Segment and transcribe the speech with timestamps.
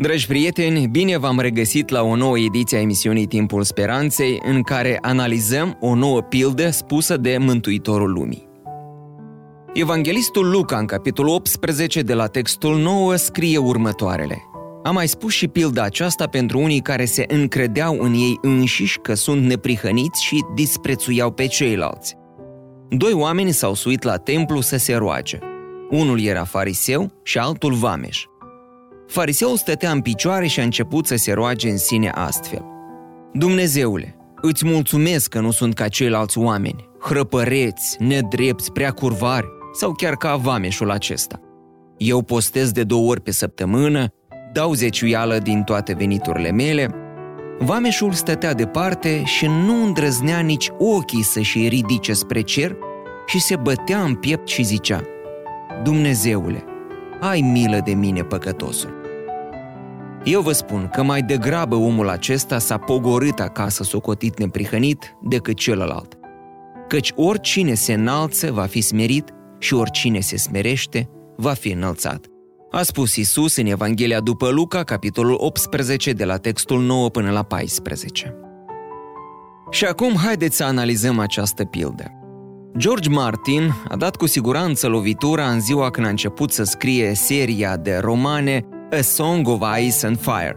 [0.00, 4.98] Dragi prieteni, bine v-am regăsit la o nouă ediție a emisiunii Timpul Speranței, în care
[5.00, 8.48] analizăm o nouă pildă spusă de Mântuitorul Lumii.
[9.74, 14.42] Evanghelistul Luca, în capitolul 18 de la textul 9, scrie următoarele.
[14.82, 19.14] Am mai spus și pilda aceasta pentru unii care se încredeau în ei înșiși că
[19.14, 22.16] sunt neprihăniți și disprețuiau pe ceilalți.
[22.88, 25.38] Doi oameni s-au suit la templu să se roage.
[25.90, 28.29] Unul era fariseu și altul vameș.
[29.10, 32.64] Fariseul stătea în picioare și a început să se roage în sine astfel.
[33.32, 40.16] Dumnezeule, îți mulțumesc că nu sunt ca ceilalți oameni, hrăpăreți, nedrepți, prea curvari sau chiar
[40.16, 41.40] ca vameșul acesta.
[41.96, 44.06] Eu postez de două ori pe săptămână,
[44.52, 46.94] dau zeciuială din toate veniturile mele.
[47.58, 52.76] Vameșul stătea departe și nu îndrăznea nici ochii să-și ridice spre cer
[53.26, 55.02] și se bătea în piept și zicea,
[55.82, 56.64] Dumnezeule,
[57.20, 58.99] ai milă de mine, păcătosul.
[60.24, 66.18] Eu vă spun că mai degrabă omul acesta s-a pogorât acasă socotit neprihănit decât celălalt.
[66.88, 72.26] Căci oricine se înalță va fi smerit și oricine se smerește va fi înălțat.
[72.70, 77.42] A spus Isus în Evanghelia după Luca, capitolul 18, de la textul 9 până la
[77.42, 78.34] 14.
[79.70, 82.04] Și acum haideți să analizăm această pildă.
[82.76, 87.76] George Martin a dat cu siguranță lovitura în ziua când a început să scrie seria
[87.76, 90.56] de romane A Song of Ice and Fire.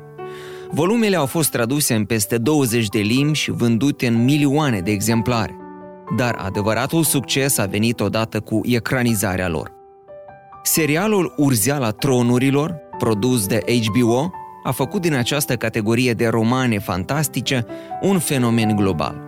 [0.72, 5.56] Volumele au fost traduse în peste 20 de limbi și vândute în milioane de exemplare.
[6.18, 9.72] Dar adevăratul succes a venit odată cu ecranizarea lor.
[10.64, 14.32] Serialul Urzeala tronurilor, produs de HBO,
[14.64, 17.66] a făcut din această categorie de romane fantastice
[18.02, 19.23] un fenomen global.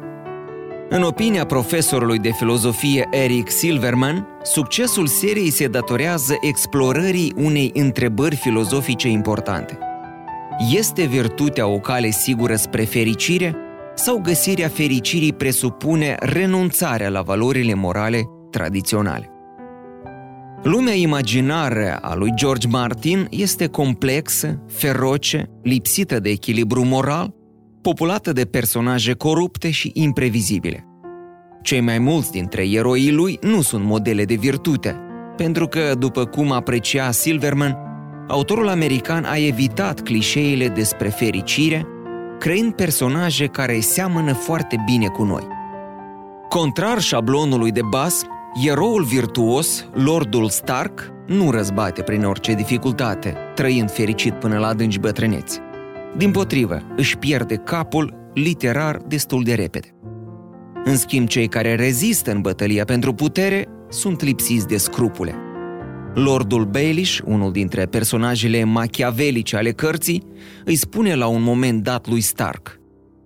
[0.90, 9.08] În opinia profesorului de filozofie Eric Silverman, succesul seriei se datorează explorării unei întrebări filozofice
[9.08, 9.78] importante.
[10.72, 13.56] Este virtutea o cale sigură spre fericire
[13.96, 19.30] sau găsirea fericirii presupune renunțarea la valorile morale tradiționale?
[20.64, 27.34] Lumea imaginară a lui George Martin este complexă, feroce, lipsită de echilibru moral
[27.86, 30.86] populată de personaje corupte și imprevizibile.
[31.62, 34.96] Cei mai mulți dintre eroii lui nu sunt modele de virtute,
[35.38, 37.78] pentru că, după cum aprecia Silverman,
[38.28, 41.86] autorul american a evitat clișeile despre fericire,
[42.40, 45.48] creând personaje care seamănă foarte bine cu noi.
[46.50, 48.22] Contrar șablonului de bas,
[48.68, 55.60] eroul virtuos, Lordul Stark, nu răzbate prin orice dificultate, trăind fericit până la adânci bătrâneți.
[56.18, 59.96] Din potrivă, își pierde capul literar destul de repede.
[60.84, 65.36] În schimb, cei care rezistă în bătălia pentru putere sunt lipsiți de scrupule.
[66.14, 70.24] Lordul Baelish, unul dintre personajele machiavelice ale cărții,
[70.66, 72.80] îi spune la un moment dat lui Stark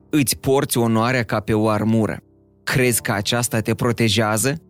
[0.10, 2.20] Îți porți onoarea ca pe o armură.
[2.64, 4.62] Crezi că aceasta te protejează?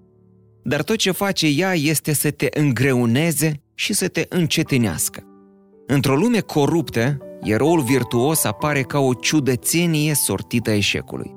[0.63, 5.23] Dar tot ce face ea este să te îngreuneze și să te încetinească.
[5.87, 11.35] Într-o lume coruptă, eroul virtuos apare ca o ciudățenie sortită eșecului.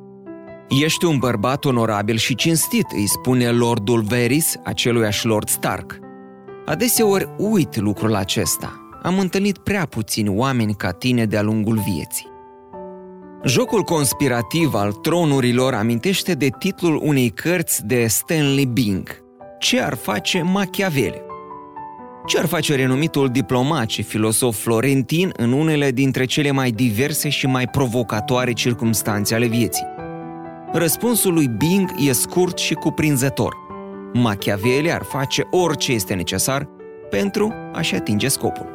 [0.84, 5.98] Ești un bărbat onorabil și cinstit, îi spune Lordul Veris aceluiași Lord Stark.
[6.66, 8.76] Adeseori uit lucrul acesta.
[9.02, 12.30] Am întâlnit prea puțini oameni ca tine de-a lungul vieții.
[13.44, 19.24] Jocul conspirativ al tronurilor amintește de titlul unei cărți de Stanley Bing.
[19.58, 21.22] Ce ar face Machiavelli?
[22.26, 27.46] Ce ar face renumitul diplomat și filosof florentin în unele dintre cele mai diverse și
[27.46, 29.86] mai provocatoare circumstanțe ale vieții?
[30.72, 33.56] Răspunsul lui Bing e scurt și cuprinzător.
[34.12, 36.68] Machiavelli ar face orice este necesar
[37.10, 38.66] pentru a-și atinge scopul.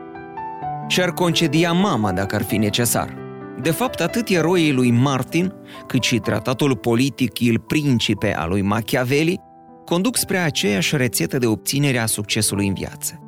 [0.87, 3.17] Și-ar concedia mama dacă ar fi necesar.
[3.61, 5.53] De fapt, atât eroii lui Martin,
[5.87, 9.39] cât și tratatul politic Il Principe al lui Machiavelli
[9.85, 13.21] conduc spre aceeași rețetă de obținere a succesului în viață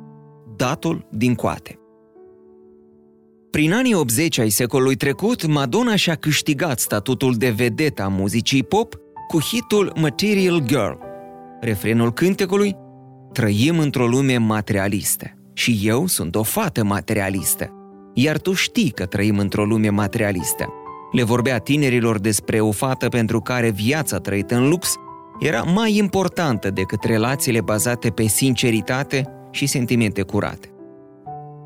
[0.60, 1.78] datul din coate.
[3.50, 8.94] Prin anii 80 ai secolului trecut, Madonna și-a câștigat statutul de vedetă a muzicii pop
[9.28, 10.92] cu hitul Material Girl.
[11.60, 12.76] Refrenul cântecului
[13.32, 17.70] Trăim într-o lume materialistă și eu sunt o fată materialistă,
[18.14, 20.72] iar tu știi că trăim într-o lume materialistă.
[21.12, 24.94] Le vorbea tinerilor despre o fată pentru care viața trăită în lux
[25.38, 30.68] era mai importantă decât relațiile bazate pe sinceritate și sentimente curate.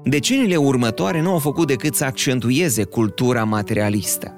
[0.04, 4.34] Decenile următoare nu au făcut decât să accentueze cultura materialistă.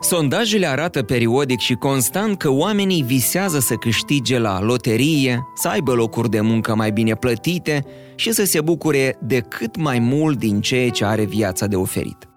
[0.00, 6.30] Sondajele arată periodic și constant că oamenii visează să câștige la loterie, să aibă locuri
[6.30, 7.84] de muncă mai bine plătite
[8.14, 12.28] și să se bucure de cât mai mult din ceea ce are viața de oferit.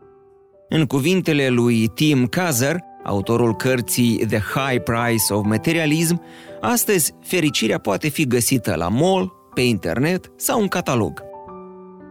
[0.70, 6.22] În cuvintele lui Tim Kazer, autorul cărții The High Price of Materialism,
[6.62, 11.24] astăzi fericirea poate fi găsită la mall, pe internet sau în catalog.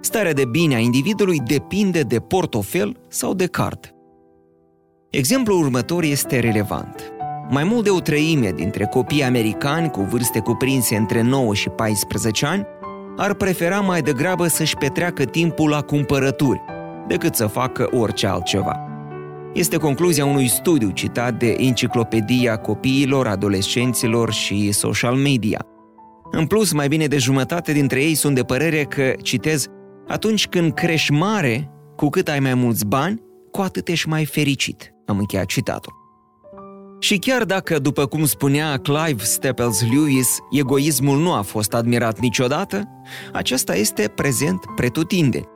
[0.00, 3.94] Starea de bine a individului depinde de portofel sau de card.
[5.10, 7.12] Exemplul următor este relevant.
[7.50, 12.46] Mai mult de o treime dintre copiii americani cu vârste cuprinse între 9 și 14
[12.46, 12.66] ani
[13.16, 16.60] ar prefera mai degrabă să-și petreacă timpul la cumpărături
[17.06, 18.82] decât să facă orice altceva.
[19.54, 25.66] Este concluzia unui studiu citat de Enciclopedia Copiilor, Adolescenților și Social Media.
[26.30, 29.66] În plus, mai bine de jumătate dintre ei sunt de părere că, citez,
[30.08, 34.92] atunci când crești mare, cu cât ai mai mulți bani, cu atât ești mai fericit.
[35.06, 35.92] Am încheiat citatul.
[37.00, 42.88] Și chiar dacă, după cum spunea Clive Staples Lewis, egoismul nu a fost admirat niciodată,
[43.32, 45.46] acesta este prezent pretutindeni.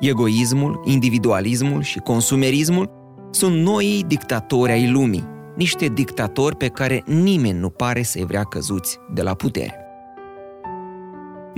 [0.00, 2.90] Egoismul, individualismul și consumerismul
[3.30, 8.98] sunt noi dictatori ai lumii, niște dictatori pe care nimeni nu pare să-i vrea căzuți
[9.14, 9.85] de la putere.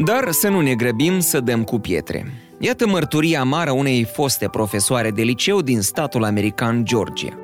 [0.04, 2.32] Dar să nu ne grăbim să dăm cu pietre.
[2.58, 7.38] Iată mărturia amară unei foste profesoare de liceu din statul american Georgia.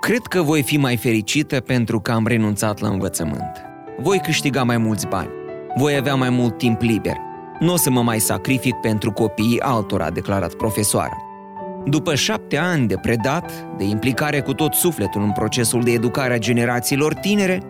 [0.00, 3.62] Cred că voi fi mai fericită pentru că am renunțat la învățământ.
[3.98, 5.30] Voi câștiga mai mulți bani.
[5.76, 7.16] Voi avea mai mult timp liber.
[7.58, 11.16] Nu o să mă mai sacrific pentru copiii altora, a declarat profesoara.
[11.84, 16.38] După șapte ani de predat, de implicare cu tot sufletul în procesul de educare a
[16.38, 17.62] generațiilor tinere,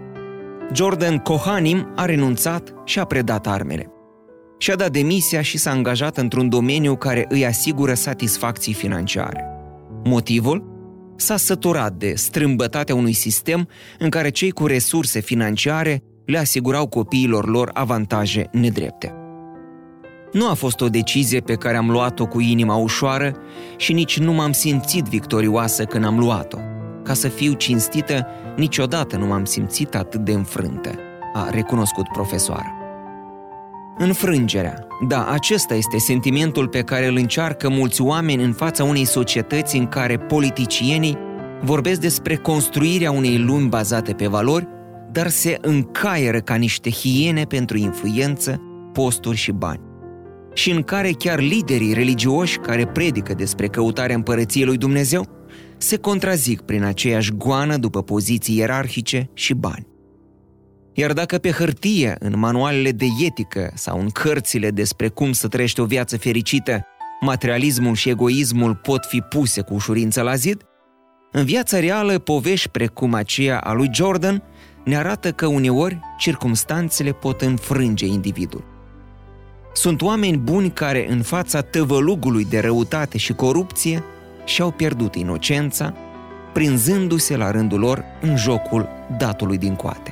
[0.73, 3.87] Jordan Kohanim a renunțat și a predat armele.
[4.59, 9.45] Și-a dat demisia și s-a angajat într-un domeniu care îi asigură satisfacții financiare.
[10.05, 10.71] Motivul?
[11.17, 13.69] S-a săturat de strâmbătatea unui sistem
[13.99, 19.15] în care cei cu resurse financiare le asigurau copiilor lor avantaje nedrepte.
[20.33, 23.37] Nu a fost o decizie pe care am luat-o cu inima ușoară
[23.77, 26.59] și nici nu m-am simțit victorioasă când am luat-o.
[27.03, 28.27] Ca să fiu cinstită,
[28.57, 30.91] niciodată nu m-am simțit atât de înfrântă,
[31.35, 32.77] a recunoscut profesoara.
[33.99, 34.87] Înfrângerea.
[35.09, 39.87] Da, acesta este sentimentul pe care îl încearcă mulți oameni în fața unei societăți în
[39.87, 41.19] care politicienii
[41.63, 44.69] vorbesc despre construirea unei lumi bazate pe valori,
[45.13, 48.61] dar se încaieră ca niște hiene pentru influență,
[48.93, 49.81] posturi și bani.
[50.55, 55.27] Și în care chiar liderii religioși care predică despre căutarea împărăției lui Dumnezeu
[55.77, 59.87] se contrazic prin aceeași goană după poziții ierarhice și bani.
[60.95, 65.81] Iar dacă pe hârtie, în manualele de etică sau în cărțile despre cum să trăiești
[65.81, 66.87] o viață fericită,
[67.21, 70.67] materialismul și egoismul pot fi puse cu ușurință la zid,
[71.35, 74.43] în viața reală, povești precum aceea a lui Jordan
[74.85, 78.65] ne arată că uneori circumstanțele pot înfrânge individul.
[79.75, 84.05] Sunt oameni buni care, în fața tăvălugului de răutate și corupție,
[84.45, 85.95] și-au pierdut inocența,
[86.53, 88.89] prinzându-se la rândul lor în jocul
[89.19, 90.12] datului din coate.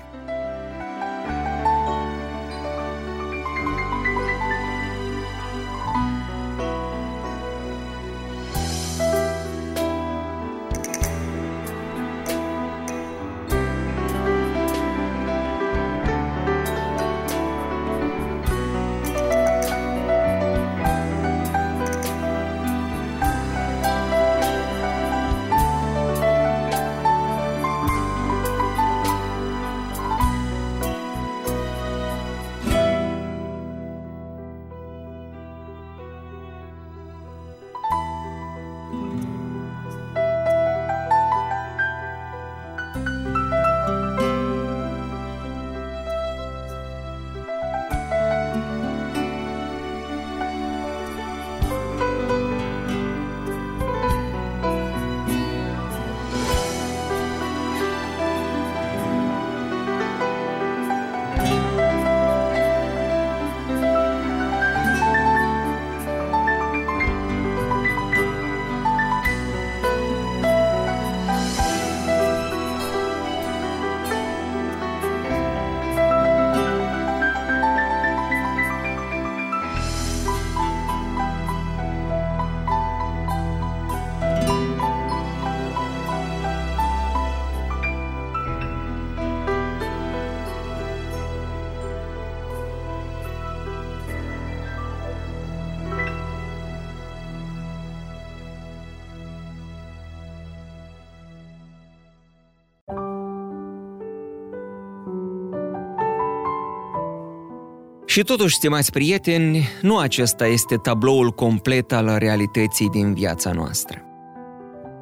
[108.10, 114.02] Și totuși, stimați prieteni, nu acesta este tabloul complet al realității din viața noastră.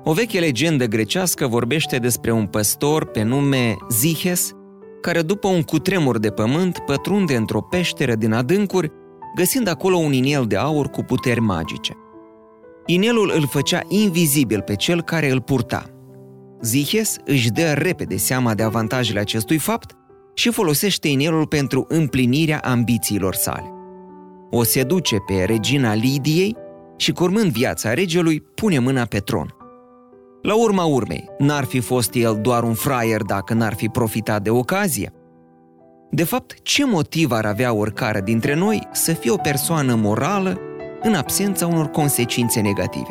[0.05, 4.53] O veche legendă grecească vorbește despre un păstor pe nume Zihes,
[5.01, 8.93] care după un cutremur de pământ pătrunde într-o peșteră din adâncuri,
[9.37, 11.93] găsind acolo un inel de aur cu puteri magice.
[12.87, 15.85] Inelul îl făcea invizibil pe cel care îl purta.
[16.61, 19.98] Zihes își dă repede seama de avantajele acestui fapt
[20.39, 23.73] și folosește inelul pentru împlinirea ambițiilor sale.
[24.51, 26.57] O seduce pe regina Lidiei
[26.97, 29.55] și, curmând viața regelui, pune mâna pe tron.
[30.43, 34.51] La urma urmei, n-ar fi fost el doar un fraier dacă n-ar fi profitat de
[34.51, 35.13] ocazie?
[36.11, 40.61] De fapt, ce motiv ar avea oricare dintre noi să fie o persoană morală
[41.03, 43.11] în absența unor consecințe negative?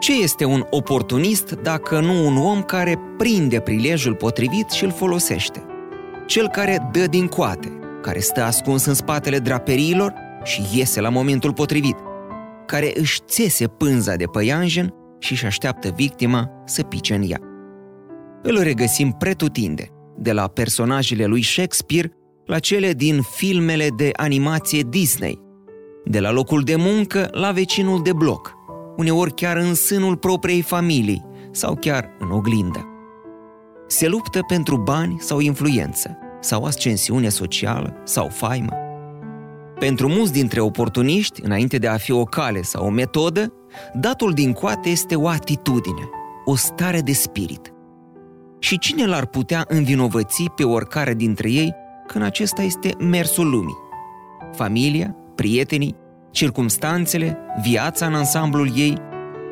[0.00, 5.66] Ce este un oportunist dacă nu un om care prinde prilejul potrivit și îl folosește?
[6.32, 11.52] Cel care dă din coate, care stă ascuns în spatele draperiilor și iese la momentul
[11.52, 11.96] potrivit,
[12.66, 17.40] care își țese pânza de păianjen și își așteaptă victima să pice în ea.
[18.42, 22.12] Îl regăsim pretutinde, de la personajele lui Shakespeare
[22.46, 25.40] la cele din filmele de animație Disney,
[26.04, 28.52] de la locul de muncă la vecinul de bloc,
[28.96, 32.86] uneori chiar în sânul propriei familii sau chiar în oglindă.
[33.86, 38.72] Se luptă pentru bani sau influență, sau ascensiune socială sau faimă.
[39.78, 43.52] Pentru mulți dintre oportuniști, înainte de a fi o cale sau o metodă,
[43.94, 46.08] datul din coate este o atitudine,
[46.44, 47.72] o stare de spirit.
[48.58, 51.74] Și cine l-ar putea învinovăți pe oricare dintre ei
[52.06, 53.76] când acesta este mersul lumii?
[54.52, 55.96] Familia, prietenii,
[56.30, 58.96] circumstanțele, viața în ansamblul ei,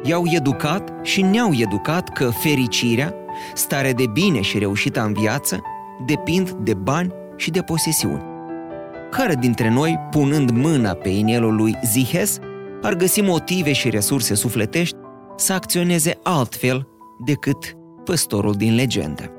[0.03, 3.15] i-au educat și ne-au educat că fericirea,
[3.55, 5.61] starea de bine și reușita în viață,
[6.07, 8.23] depind de bani și de posesiuni.
[9.11, 12.39] Care dintre noi, punând mâna pe inelul lui Zihes,
[12.83, 14.97] ar găsi motive și resurse sufletești
[15.37, 16.89] să acționeze altfel
[17.25, 19.35] decât păstorul din legendă?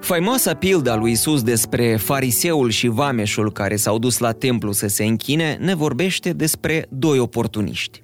[0.00, 5.04] Faimoasa pilda lui Isus despre fariseul și vameșul care s-au dus la templu să se
[5.04, 8.02] închine ne vorbește despre doi oportuniști.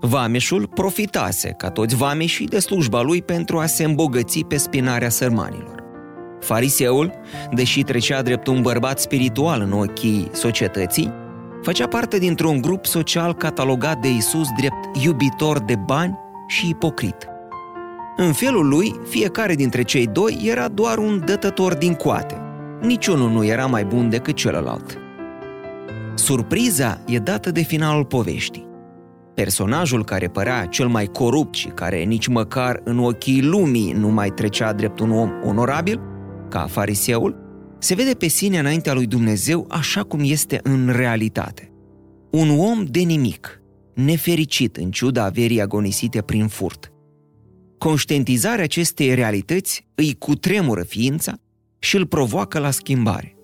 [0.00, 5.83] Vameșul profitase, ca toți vameșii, de slujba lui pentru a se îmbogăți pe spinarea sărmanilor.
[6.44, 7.12] Fariseul,
[7.52, 11.12] deși trecea drept un bărbat spiritual în ochii societății,
[11.62, 17.28] făcea parte dintr-un grup social catalogat de Isus drept iubitor de bani și ipocrit.
[18.16, 22.40] În felul lui, fiecare dintre cei doi era doar un dătător din coate.
[22.80, 24.98] Niciunul nu era mai bun decât celălalt.
[26.14, 28.66] Surpriza e dată de finalul poveștii.
[29.34, 34.30] Personajul care părea cel mai corupt și care nici măcar în ochii lumii nu mai
[34.30, 36.00] trecea drept un om onorabil,
[36.54, 37.36] ca fariseul,
[37.78, 41.72] se vede pe sine înaintea lui Dumnezeu așa cum este în realitate.
[42.30, 43.62] Un om de nimic,
[43.94, 46.92] nefericit în ciuda averii agonisite prin furt.
[47.78, 51.34] Conștientizarea acestei realități îi cutremură ființa
[51.78, 53.34] și îl provoacă la schimbare.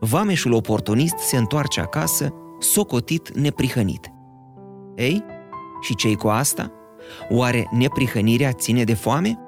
[0.00, 4.10] Vameșul oportunist se întoarce acasă, socotit neprihănit.
[4.96, 5.24] Ei,
[5.80, 6.72] și cei cu asta?
[7.28, 9.38] Oare neprihănirea ține de foame?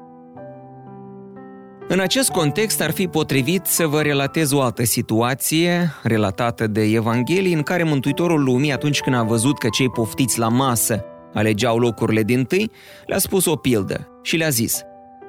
[1.88, 7.52] În acest context ar fi potrivit să vă relatez o altă situație relatată de Evanghelii
[7.52, 12.22] în care Mântuitorul Lumii, atunci când a văzut că cei poftiți la masă alegeau locurile
[12.22, 12.70] din tâi,
[13.06, 14.82] le-a spus o pildă și le-a zis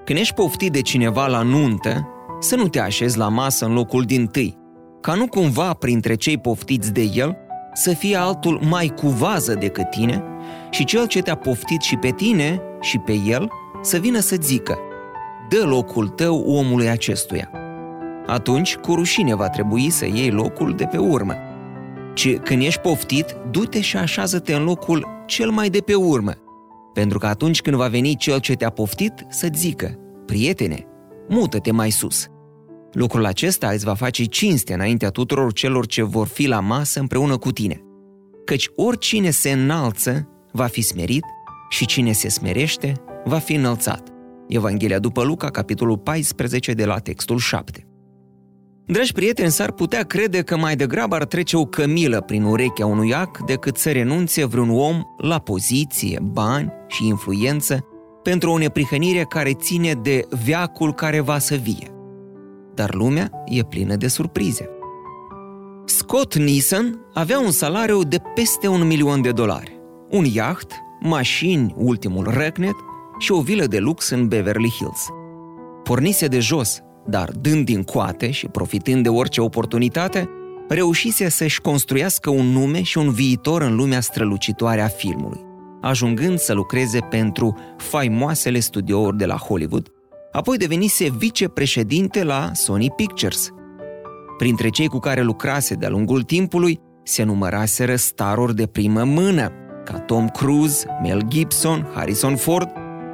[0.05, 2.07] Când ești poftit de cineva la nuntă,
[2.39, 4.57] să nu te așezi la masă în locul din tâi,
[5.01, 7.37] ca nu cumva printre cei poftiți de el
[7.73, 10.23] să fie altul mai cu vază decât tine
[10.69, 13.47] și cel ce te-a poftit și pe tine și pe el
[13.81, 14.77] să vină să zică
[15.49, 17.51] dă locul tău omului acestuia.
[18.25, 21.33] Atunci, cu rușine va trebui să iei locul de pe urmă.
[22.13, 26.33] Ci când ești poftit, du-te și așează-te în locul cel mai de pe urmă.
[26.93, 30.85] Pentru că atunci când va veni cel ce te-a poftit, să-ți zică, prietene,
[31.29, 32.27] mută-te mai sus.
[32.91, 37.37] Lucrul acesta îți va face cinste înaintea tuturor celor ce vor fi la masă împreună
[37.37, 37.81] cu tine.
[38.45, 41.23] Căci oricine se înalță va fi smerit
[41.69, 42.93] și cine se smerește
[43.25, 44.16] va fi înălțat.
[44.47, 47.87] Evanghelia după Luca, capitolul 14, de la textul 7.
[48.85, 53.13] Dragi prieteni, s-ar putea crede că mai degrabă ar trece o cămilă prin urechea unui
[53.13, 57.85] ac decât să renunțe vreun om la poziție, bani și influență
[58.23, 61.91] pentru o neprihănire care ține de veacul care va să vie.
[62.73, 64.69] Dar lumea e plină de surprize.
[65.85, 72.23] Scott Nissan avea un salariu de peste un milion de dolari, un iaht, mașini ultimul
[72.23, 72.75] răcnet
[73.17, 75.07] și o vilă de lux în Beverly Hills.
[75.83, 80.29] Pornise de jos, dar dând din coate și profitând de orice oportunitate,
[80.67, 85.39] reușise să-și construiască un nume și un viitor în lumea strălucitoare a filmului,
[85.81, 89.87] ajungând să lucreze pentru faimoasele studiouri de la Hollywood,
[90.31, 93.49] apoi devenise vicepreședinte la Sony Pictures.
[94.37, 99.51] Printre cei cu care lucrase de-a lungul timpului se număraseră staruri de primă mână,
[99.85, 102.69] ca Tom Cruise, Mel Gibson, Harrison Ford,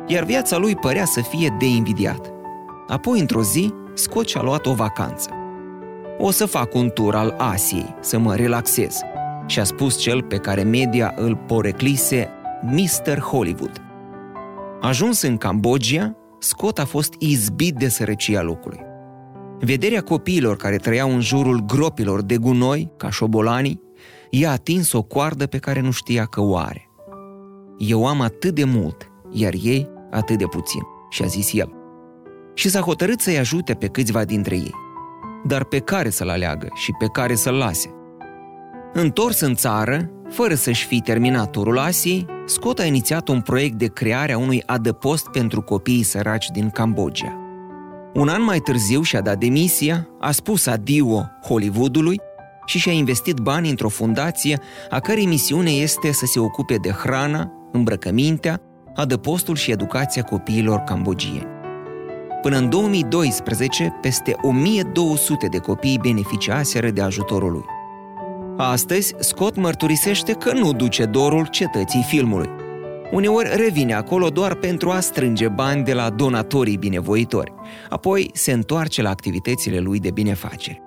[0.08, 2.34] iar viața lui părea să fie de invidiat.
[2.88, 5.30] Apoi, într-o zi, Scott și-a luat o vacanță.
[6.18, 9.00] O să fac un tur al Asiei, să mă relaxez,
[9.46, 12.30] și-a spus cel pe care media îl poreclise
[12.62, 13.20] Mr.
[13.20, 13.82] Hollywood.
[14.82, 18.80] Ajuns în Cambodgia, Scott a fost izbit de sărăcia locului.
[19.60, 23.82] Vederea copiilor care trăiau în jurul gropilor de gunoi, ca șobolanii,
[24.30, 26.90] i-a atins o coardă pe care nu știa că o are.
[27.78, 31.74] Eu am atât de mult, iar ei atât de puțin, și a zis el.
[32.54, 34.74] Și s-a hotărât să-i ajute pe câțiva dintre ei.
[35.46, 37.94] Dar pe care să-l aleagă și pe care să-l lase?
[38.94, 43.88] Întors în țară, fără să-și fi terminat turul Asiei, Scott a inițiat un proiect de
[43.88, 47.38] creare a unui adăpost pentru copiii săraci din Cambodgia.
[48.14, 52.20] Un an mai târziu și-a dat demisia, a spus adio Hollywoodului
[52.66, 57.52] și și-a investit bani într-o fundație a cărei misiune este să se ocupe de hrana,
[57.72, 58.62] îmbrăcămintea,
[58.96, 61.48] adăpostul și educația copiilor cambogieni.
[62.42, 67.66] Până în 2012, peste 1200 de copii beneficiaseră de ajutorul lui.
[68.58, 72.50] Astăzi, Scott mărturisește că nu duce dorul cetății filmului.
[73.12, 77.54] Uneori revine acolo doar pentru a strânge bani de la donatorii binevoitori,
[77.90, 80.82] apoi se întoarce la activitățile lui de binefaceri.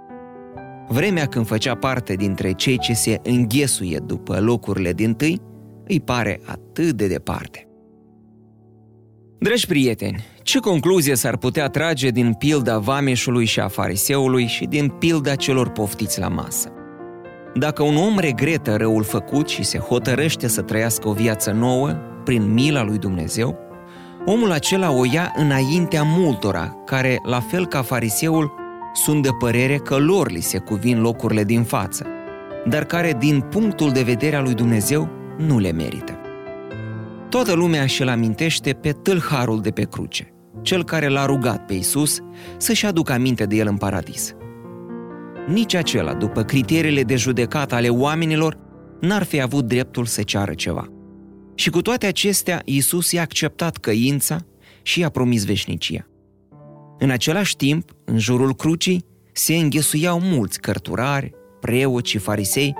[0.88, 5.40] Vremea când făcea parte dintre cei ce se înghesuie după locurile din tâi,
[5.87, 7.69] îi pare atât de departe.
[9.47, 14.89] Dragi prieteni, ce concluzie s-ar putea trage din pilda vameșului și a fariseului și din
[14.89, 16.73] pilda celor poftiți la masă?
[17.55, 21.89] Dacă un om regretă răul făcut și se hotărăște să trăiască o viață nouă,
[22.25, 23.59] prin mila lui Dumnezeu,
[24.25, 28.53] omul acela o ia înaintea multora, care, la fel ca fariseul,
[28.95, 32.07] sunt de părere că lor li se cuvin locurile din față,
[32.69, 36.21] dar care, din punctul de vedere al lui Dumnezeu, nu le merită.
[37.37, 42.18] Toată lumea și-l amintește pe tâlharul de pe cruce, cel care l-a rugat pe Isus
[42.57, 44.35] să-și aducă aminte de el în paradis.
[45.49, 48.59] Nici acela, după criteriile de judecată ale oamenilor,
[49.01, 50.87] n-ar fi avut dreptul să ceară ceva.
[51.55, 54.38] Și cu toate acestea, Isus i-a acceptat căința
[54.83, 56.07] și i-a promis veșnicia.
[56.99, 62.75] În același timp, în jurul crucii, se înghesuiau mulți cărturari, preoți și farisei,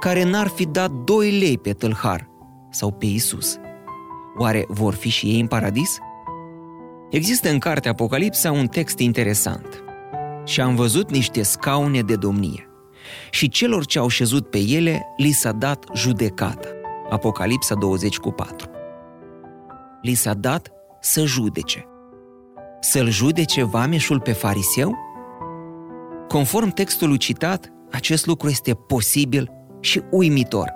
[0.00, 2.28] care n-ar fi dat doi lei pe tâlhar
[2.70, 3.58] sau pe Isus.
[4.38, 5.98] Oare vor fi și ei în paradis?
[7.10, 9.84] Există în cartea Apocalipsa un text interesant.
[10.44, 12.68] Și am văzut niște scaune de domnie.
[13.30, 16.68] Și celor ce au șezut pe ele li s-a dat judecata.
[17.10, 18.70] Apocalipsa 20 cu 4.
[20.02, 20.70] Li s-a dat
[21.00, 21.84] să judece.
[22.80, 24.94] Să-l judece vameșul pe fariseu?
[26.28, 30.74] Conform textului citat, acest lucru este posibil și uimitor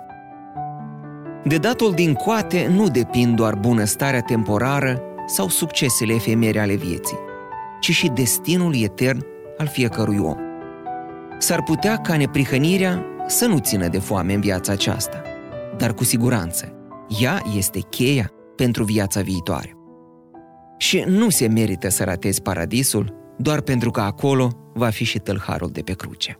[1.43, 7.17] de datul din coate nu depind doar bunăstarea temporară sau succesele efemere ale vieții,
[7.79, 9.25] ci și destinul etern
[9.57, 10.37] al fiecărui om.
[11.37, 15.21] S-ar putea ca neprihănirea să nu țină de foame în viața aceasta,
[15.77, 16.73] dar cu siguranță,
[17.21, 19.75] ea este cheia pentru viața viitoare.
[20.77, 25.69] Și nu se merită să ratezi paradisul doar pentru că acolo va fi și tâlharul
[25.71, 26.39] de pe cruce.